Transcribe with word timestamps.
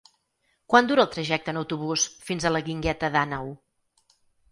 Quant 0.73 0.87
dura 0.91 1.03
el 1.07 1.11
trajecte 1.15 1.53
en 1.53 1.59
autobús 1.61 2.05
fins 2.29 2.47
a 2.47 2.53
la 2.55 2.61
Guingueta 2.71 3.11
d'Àneu? 3.17 3.53